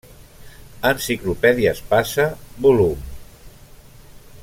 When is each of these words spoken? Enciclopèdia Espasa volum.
Enciclopèdia 0.91 1.73
Espasa 1.77 2.25
volum. 2.67 2.97